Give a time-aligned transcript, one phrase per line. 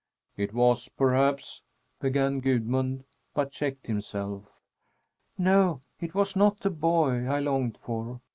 [0.35, 1.61] "It was perhaps"
[2.01, 3.03] began Gudmund,
[3.35, 4.49] but checked himself.
[5.37, 8.19] "No, it was not the boy I longed for.